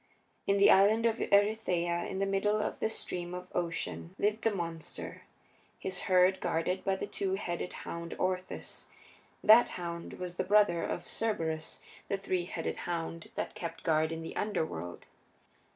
In 0.47 0.57
the 0.57 0.71
Island 0.71 1.05
of 1.05 1.17
Erytheia, 1.19 2.09
in 2.09 2.17
the 2.17 2.25
middle 2.25 2.59
of 2.59 2.79
the 2.79 2.89
Stream 2.89 3.35
of 3.35 3.47
Ocean, 3.53 4.15
lived 4.17 4.41
the 4.41 4.49
monster, 4.49 5.21
his 5.77 5.99
herd 6.09 6.39
guarded 6.41 6.83
by 6.83 6.95
the 6.95 7.05
two 7.05 7.35
headed 7.35 7.71
hound 7.85 8.15
Orthus 8.17 8.87
that 9.43 9.69
hound 9.77 10.13
was 10.13 10.37
the 10.37 10.43
brother 10.43 10.81
of 10.83 11.05
Cerberus, 11.05 11.81
the 12.07 12.17
three 12.17 12.45
headed 12.45 12.77
hound 12.89 13.29
that 13.35 13.53
kept 13.53 13.83
guard 13.83 14.11
in 14.11 14.23
the 14.23 14.35
Underworld. 14.35 15.05